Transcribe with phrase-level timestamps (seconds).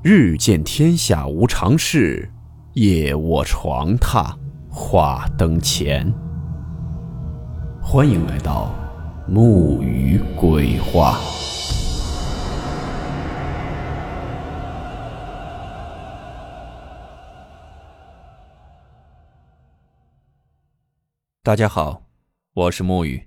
[0.00, 2.30] 日见天下无常事，
[2.74, 4.32] 夜卧床榻
[4.70, 6.08] 话灯前。
[7.82, 8.72] 欢迎来到
[9.26, 11.18] 木鱼鬼话。
[21.42, 22.04] 大家好，
[22.54, 23.26] 我是木鱼。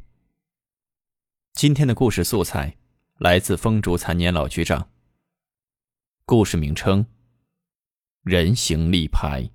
[1.52, 2.78] 今天的故事素材
[3.18, 4.88] 来自风烛残年老局长。
[6.32, 7.06] 故事名称：
[8.24, 9.46] 人形立牌。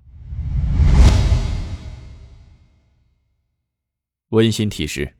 [4.29, 5.11] 温馨提示：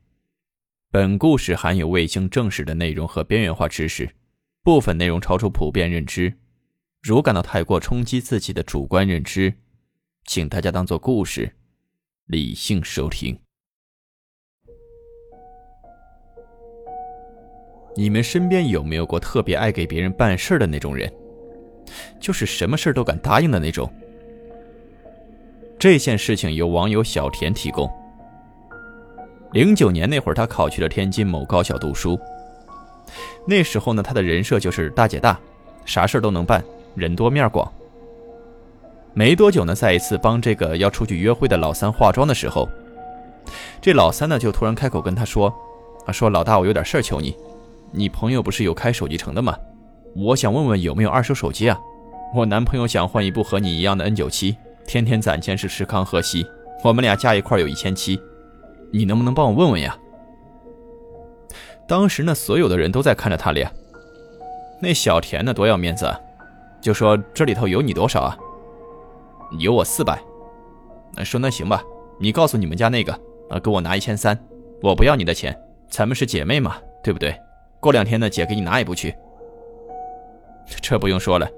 [0.92, 4.08] 本故事含有未经证实的内容和边缘化知识，
[4.62, 6.32] 部分内容超出普遍认知。
[7.02, 9.52] 如感到太过冲击自己的主观认知，
[10.26, 11.52] 请大家当做故事，
[12.28, 13.36] 理性收听。
[17.96, 21.12] 你们身边有没有过特别爱给别人办事的那种人？
[22.20, 23.92] 就是什么事都敢答应的那种。
[25.80, 27.90] 这件事情由网友小田提供。
[29.54, 32.20] 零九年那会儿，他考去了天津某高校读书。
[33.46, 35.40] 那时候呢，他的人设就是大姐大，
[35.86, 36.64] 啥事都能办，
[36.96, 37.72] 人多面广。
[39.14, 42.68] 没多久呢，在一次帮这个要出去约会的老三化妆的时候，
[43.82, 45.54] 这老三呢就突然开口跟他说
[46.06, 47.36] ：“啊，说老大，我有点事儿求你，
[47.92, 49.56] 你朋友不是有开手机城的吗？”
[50.16, 51.80] 我想问问有没有二手手机啊？
[52.36, 56.46] 我男朋友想换一部和你一样的 N 九七，天天攒钱是吃康喝西，
[56.84, 58.20] 我们俩加一块有一千七，
[58.92, 59.98] 你能不能帮我问问呀？
[61.88, 63.72] 当时呢，所有的人都在看着他俩。
[64.82, 66.20] 那小田呢，多要面子啊，
[66.82, 68.38] 就说这里头有你多少啊？
[69.60, 70.20] 有我四百。
[71.24, 71.82] 说那行吧，
[72.20, 73.14] 你告诉你们家那个
[73.50, 74.38] 啊，给我拿一千三，
[74.82, 75.58] 我不要你的钱，
[75.90, 77.34] 咱们是姐妹嘛，对不对？
[77.80, 79.16] 过两天呢，姐给你拿一部去。
[80.82, 81.50] 这不用说了，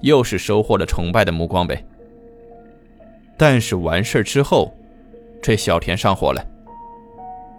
[0.00, 1.84] 又是收获了崇拜的目光呗。
[3.36, 4.74] 但是完事之后，
[5.42, 6.44] 这小田上火了。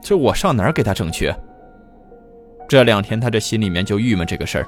[0.01, 1.33] 这我上哪儿给他整去？
[2.67, 4.67] 这两天他这心里面就郁闷这个事儿。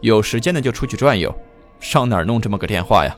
[0.00, 1.34] 有时间呢就出去转悠，
[1.80, 3.16] 上哪儿弄这么个电话呀？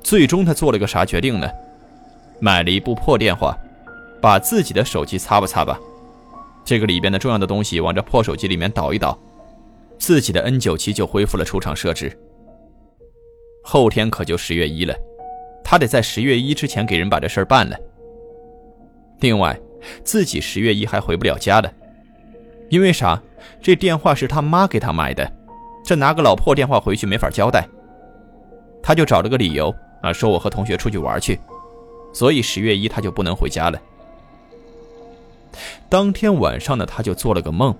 [0.00, 1.50] 最终他做了个啥决定呢？
[2.40, 3.56] 买了一部破电话，
[4.20, 5.78] 把自己的手机擦吧擦吧，
[6.64, 9.18] 这个里边的重要的东西往这破手机里面倒一倒。
[9.98, 12.16] 自己的 N 九七就恢复了出厂设置。
[13.62, 14.94] 后天可就十月一了，
[15.64, 17.76] 他得在十月一之前给人把这事儿办了。
[19.20, 19.58] 另外，
[20.04, 21.72] 自己十月一还回不了家了，
[22.68, 23.20] 因为啥？
[23.60, 25.30] 这电话是他妈给他买的，
[25.84, 27.66] 这拿个老破电话回去没法交代。
[28.82, 31.38] 他就找了个理由啊，说我和同学出去玩去，
[32.12, 33.80] 所以十月一他就不能回家了。
[35.88, 37.74] 当天晚上呢，他就做了个梦。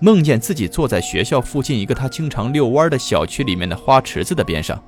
[0.00, 4.82] 梦见自己坐在学校附近一个他经常遛弯的小区里面的花池子的边上，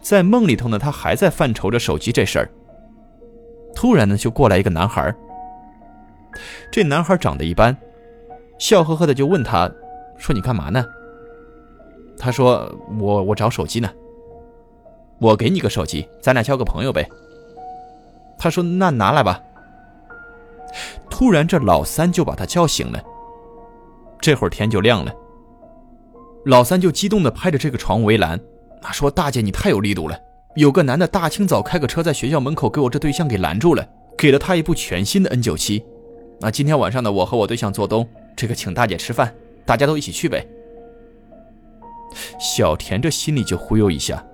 [0.00, 2.50] 在梦里头呢，他还在犯愁着手机这事儿。
[3.74, 5.14] 突然呢，就过来一个男孩。
[6.70, 7.76] 这男孩长得一般，
[8.58, 9.70] 笑呵呵的就问他，
[10.18, 10.84] 说：“你干嘛呢？”
[12.18, 13.88] 他说：“我我找手机呢。”
[15.20, 17.08] 我给你个手机，咱俩交个朋友呗。
[18.38, 19.40] 他说：“那拿来吧。”
[21.08, 23.02] 突然，这老三就把他叫醒了。
[24.20, 25.12] 这会儿天就亮了，
[26.44, 28.38] 老三就激动地拍着这个床围栏，
[28.82, 30.18] 啊，说：“大姐，你太有力度了！
[30.56, 33.88] 有个男的大清早开个车在学校门口给我这对象给拦住了，
[34.18, 35.84] 给了他一部全新的 N 九七。
[36.40, 40.46] 那今天晚上呢，我和我对象做东，这个请大姐吃饭，大家都一起去呗。”
[42.40, 44.24] 小田这心里就忽悠一下，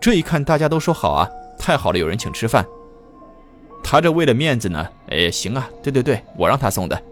[0.00, 2.64] 这一看大家都说好啊，太好了，有人请吃饭。
[3.84, 7.02] 他这为了面子呢，哎，行啊，对对对，我让他送的。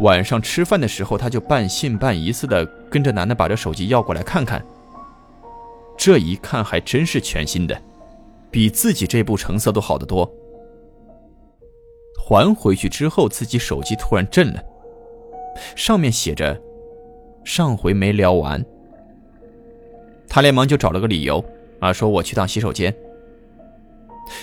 [0.00, 4.64] 晚上吃饭的时候，他就半信半疑似的跟着男的把这手机要过来看看。
[5.96, 7.80] 这一看还真是全新的，
[8.50, 10.30] 比自己这部成色都好得多。
[12.18, 14.62] 还回去之后，自己手机突然震了，
[15.76, 16.60] 上面写着
[17.44, 18.64] “上回没聊完”。
[20.28, 21.44] 他连忙就找了个理由
[21.80, 22.94] 啊，说我去趟洗手间。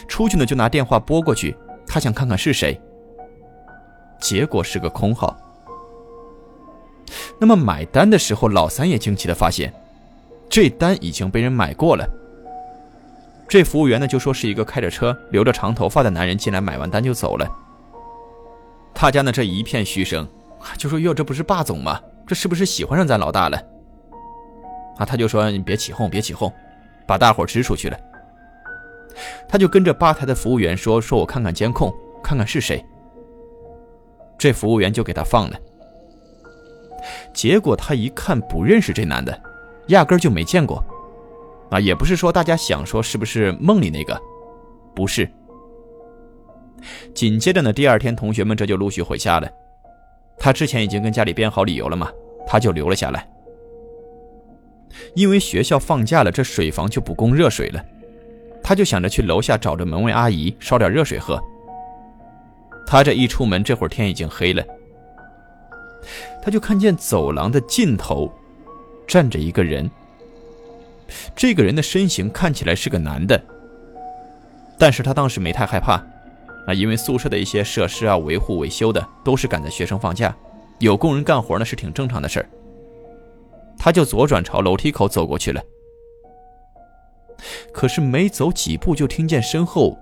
[0.08, 1.56] 出去呢，就拿电话拨过去，
[1.88, 2.80] 他想看看是谁。
[4.22, 5.36] 结果是个空号。
[7.38, 9.74] 那么买单的时候，老三也惊奇的发现，
[10.48, 12.08] 这单已经被人买过了。
[13.50, 17.46] 这服务员呢就说是一个开着车、留着长头发的男人进来买完单就走了。
[18.94, 20.26] 他家呢这一片嘘声，
[20.78, 22.00] 就说哟，这不是霸总吗？
[22.26, 23.58] 这是不是喜欢上咱老大了？
[24.98, 26.54] 啊，他就说你别起哄，别起哄，
[27.06, 27.98] 把大伙支出去了。
[29.50, 32.86] 他就跟着吧台的服务员说：“说我看看监控，看看是谁。”
[34.42, 35.60] 这服务员就给他放了。
[37.32, 39.40] 结果他一看不认识这男的，
[39.90, 40.84] 压根就没见过。
[41.70, 44.20] 啊，也不是说大家想说是不是梦里那个，
[44.96, 45.30] 不是。
[47.14, 49.48] 紧接着呢，第二天同学们这就陆续回家了。
[50.40, 52.10] 他之前已经跟家里编好理由了嘛，
[52.48, 53.30] 他就留了下来。
[55.14, 57.86] 因为学校放假了，这水房就不供热水了，
[58.64, 61.40] 他就想着去楼下找着门卫阿姨烧点热水喝。
[62.92, 64.62] 他这一出门，这会儿天已经黑了，
[66.44, 68.30] 他就看见走廊的尽头
[69.08, 69.90] 站着一个人。
[71.34, 73.42] 这个人的身形看起来是个男的，
[74.78, 76.04] 但是他当时没太害怕，
[76.68, 80.36] 啊，因为宿舍的一些设施啊，维护维修的都是赶在学生放假，
[80.80, 82.50] 有工人干活呢是挺正常的事儿。
[83.78, 85.64] 他就左转朝楼梯口走过去了，
[87.72, 89.98] 可是没走几步就听见身后，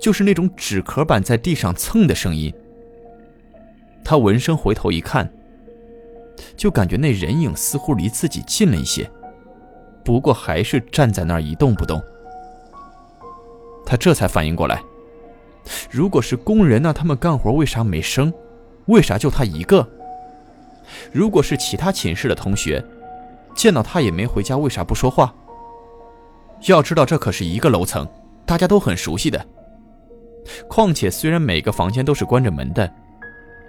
[0.00, 2.52] 就是那种纸壳板在地上蹭的声音。
[4.04, 5.30] 他闻声回头一看，
[6.56, 9.10] 就感觉那人影似乎离自己近了一些。
[10.04, 12.02] 不过还是站在那儿一动不动。
[13.86, 14.82] 他这才反应过来，
[15.90, 18.32] 如果是工人，那他们干活为啥没声？
[18.86, 19.88] 为啥就他一个？
[21.10, 22.84] 如果是其他寝室的同学，
[23.54, 25.34] 见到他也没回家，为啥不说话？
[26.66, 28.06] 要知道这可是一个楼层，
[28.44, 29.46] 大家都很熟悉的。
[30.68, 32.90] 况且虽然每个房间都是关着门的，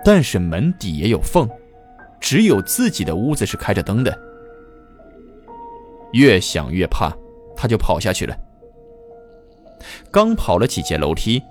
[0.04, 1.50] 但是门底也有缝，
[2.20, 4.18] 只有自己的屋子是开着灯的。
[6.14, 7.12] 越想越怕，
[7.56, 8.36] 他就跑下去了。
[10.12, 11.42] 刚跑了几节楼梯，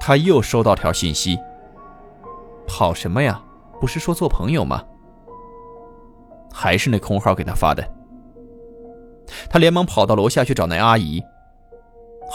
[0.00, 1.38] 他又收到条信息
[2.68, 3.42] ：“跑什么呀？
[3.80, 4.82] 不是说做朋友吗？”
[6.52, 7.82] 还是那空号给他发的。
[9.48, 11.22] 他连忙跑到楼下去找那阿姨。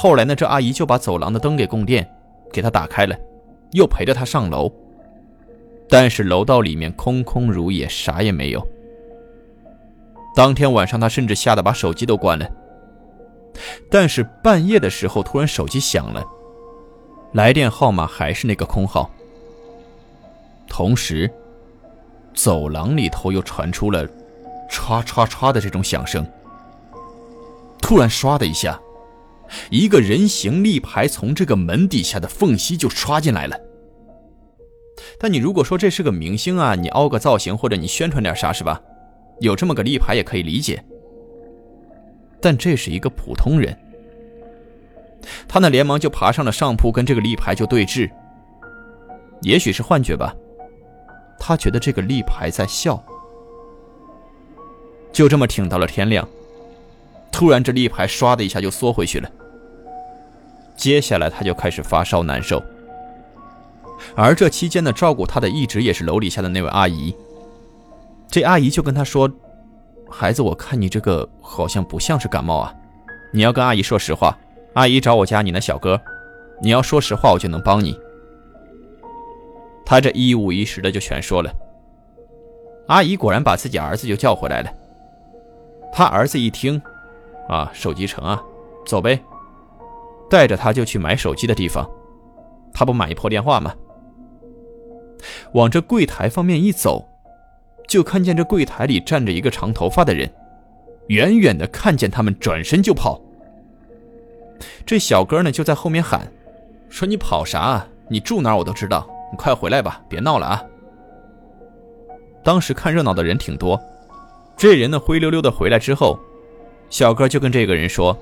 [0.01, 2.09] 后来呢，这阿姨就把走廊的灯给供电，
[2.53, 3.13] 给他打开了，
[3.71, 4.71] 又陪着他上楼。
[5.89, 8.65] 但是楼道里面空空如也，啥也没有。
[10.33, 12.49] 当天晚上，他甚至吓得把手机都关了。
[13.91, 16.25] 但是半夜的时候，突然手机响了，
[17.33, 19.11] 来电号码还是那个空号。
[20.65, 21.29] 同时，
[22.33, 24.07] 走廊里头又传出了
[24.71, 26.25] “唰唰唰”的这种响声。
[27.81, 28.79] 突然，唰的一下，
[29.69, 33.59] 一个人形立牌从这个门底下的缝隙就刷进来了。
[35.17, 38.81] 但你如果说这是个明星啊，你凹个造型或者你宣传点啥，是吧？
[39.39, 40.83] 有这么个立牌也可以理解，
[42.41, 43.77] 但这是一个普通人。
[45.47, 48.09] 他那连忙就爬上了上铺，跟这个立牌就对峙。
[49.41, 50.35] 也许是幻觉吧，
[51.39, 53.01] 他觉得这个立牌在笑。
[55.13, 56.27] 就这么挺到了天亮，
[57.31, 59.31] 突然这立牌唰的一下就缩回去了。
[60.79, 62.63] 接下来他就开始发烧难受，
[64.15, 67.13] 而这期间呢，照顾他的一直也是楼底下的那位阿姨。
[68.29, 69.29] 这阿姨就跟他说
[70.09, 72.73] ：“孩子，我看你这个好像不像是感冒啊，
[73.33, 74.37] 你要跟阿姨说实话。
[74.73, 75.99] 阿姨找我家你那小哥，
[76.61, 77.99] 你要说实话，我就能帮你。”
[79.85, 81.53] 他这一五一十的就全说了。
[82.87, 84.71] 阿姨果然把自己儿子就叫回来了。
[85.91, 86.81] 他儿子一听，
[87.49, 88.41] 啊，手机城啊，
[88.85, 89.21] 走呗，
[90.29, 91.89] 带着他就去买手机的地方。
[92.73, 93.73] 他不买一破电话吗？
[95.53, 97.05] 往这柜台方面一走。
[97.87, 100.31] 就看见这柜台里站着一个长头发的人，
[101.07, 103.19] 远远的看见他们，转身就跑。
[104.85, 106.31] 这小哥呢就在后面喊
[106.87, 107.83] ：“说你跑啥？
[108.07, 110.63] 你住哪我都知道，你快回来吧，别闹了啊！”
[112.45, 113.81] 当时看热闹的人挺多，
[114.55, 116.19] 这人呢灰溜溜的回来之后，
[116.91, 118.15] 小哥就跟这个人说：“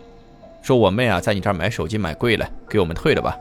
[0.67, 3.37] 说我妹啊在你这儿买手机买贵了，给我们退了吧。”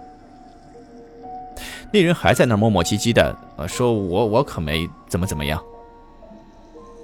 [1.92, 5.60] 那人还在那磨磨唧唧的啊，说我我可没怎么怎么样。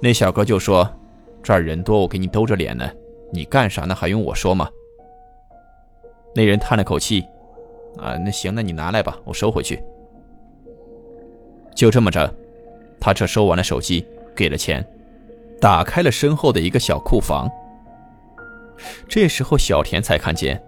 [0.01, 0.89] 那小哥就说
[1.43, 2.89] ：“这儿人多，我给你兜着脸呢，
[3.33, 3.93] 你干啥呢？
[3.93, 4.69] 还用我说吗？”
[6.33, 7.25] 那人叹了口气
[7.99, 9.83] ：“啊，那行，那你拿来吧，我收回去。”
[11.75, 12.33] 就这么着，
[12.97, 14.85] 他这收完了手机，给了钱，
[15.59, 17.51] 打开了身后的一个小库房。
[19.07, 20.61] 这时候，小田才看见，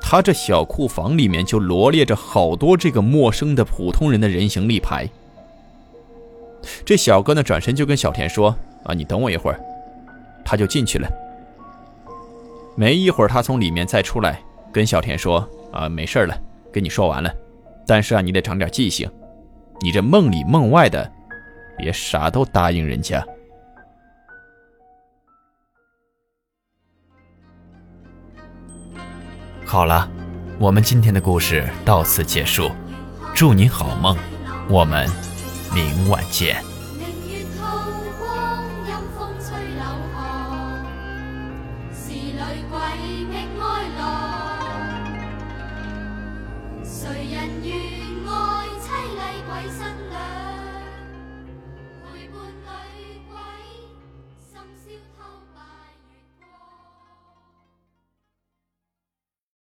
[0.00, 5.08] 他这小库房里面就罗列着好多这个陌生的普通人的人形立牌。
[6.84, 9.60] 这小哥呢，转身就跟小田说：“啊，你等我一会儿。”
[10.44, 11.08] 他就进去了。
[12.76, 16.38] 没一会儿，他从里面再出来，跟小田说：“啊，没事了，
[16.72, 17.32] 跟你说完了。
[17.86, 19.10] 但是啊，你得长点记性，
[19.80, 21.10] 你这梦里梦外的，
[21.78, 23.24] 别啥都答应人家。”
[29.70, 30.10] 好了，
[30.58, 32.72] 我们今天的故事到此结束，
[33.32, 34.16] 祝你好梦，
[34.68, 35.08] 我们
[35.72, 36.60] 明晚见。
[36.98, 37.44] 明月
[38.18, 40.18] 光，阴风吹柳巷。
[42.68, 42.80] 鬼。
[46.82, 47.70] 谁人愿
[48.26, 48.28] 爱
[48.82, 50.09] 凄厉鬼身。